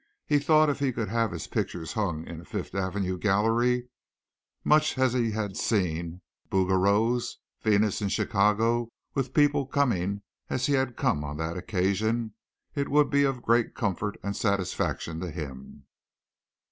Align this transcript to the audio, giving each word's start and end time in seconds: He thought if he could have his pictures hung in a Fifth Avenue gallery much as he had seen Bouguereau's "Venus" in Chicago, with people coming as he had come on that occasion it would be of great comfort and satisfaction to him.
He 0.25 0.39
thought 0.39 0.67
if 0.67 0.79
he 0.79 0.91
could 0.91 1.09
have 1.09 1.29
his 1.31 1.45
pictures 1.45 1.93
hung 1.93 2.25
in 2.25 2.41
a 2.41 2.43
Fifth 2.43 2.73
Avenue 2.73 3.19
gallery 3.19 3.87
much 4.63 4.97
as 4.97 5.13
he 5.13 5.29
had 5.29 5.55
seen 5.55 6.21
Bouguereau's 6.49 7.37
"Venus" 7.61 8.01
in 8.01 8.09
Chicago, 8.09 8.89
with 9.13 9.35
people 9.35 9.67
coming 9.67 10.23
as 10.49 10.65
he 10.65 10.73
had 10.73 10.97
come 10.97 11.23
on 11.23 11.37
that 11.37 11.55
occasion 11.55 12.33
it 12.73 12.89
would 12.89 13.11
be 13.11 13.21
of 13.23 13.43
great 13.43 13.75
comfort 13.75 14.15
and 14.23 14.35
satisfaction 14.35 15.19
to 15.19 15.29
him. 15.29 15.85